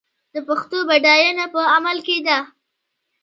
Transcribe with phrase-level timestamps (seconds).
[0.33, 2.37] د پښتو بډاینه په عمل کې ده.